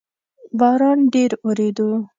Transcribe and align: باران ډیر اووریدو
باران 0.59 0.99
ډیر 1.13 1.31
اووریدو 1.45 1.89